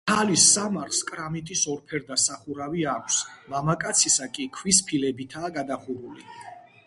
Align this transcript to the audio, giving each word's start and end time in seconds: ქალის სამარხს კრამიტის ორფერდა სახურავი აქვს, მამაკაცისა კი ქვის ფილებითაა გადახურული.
ქალის 0.09 0.43
სამარხს 0.51 1.01
კრამიტის 1.09 1.61
ორფერდა 1.73 2.17
სახურავი 2.23 2.87
აქვს, 2.93 3.19
მამაკაცისა 3.55 4.29
კი 4.39 4.47
ქვის 4.57 4.79
ფილებითაა 4.89 5.55
გადახურული. 5.61 6.29